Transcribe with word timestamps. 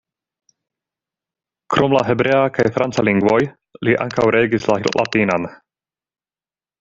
Krom 1.73 1.93
la 1.97 2.01
hebrea 2.07 2.39
kaj 2.57 2.65
franca 2.77 3.05
lingvoj 3.09 3.39
li 3.89 3.95
ankaŭ 4.07 4.25
regis 4.39 4.69
la 4.73 4.79
latinan. 5.01 5.47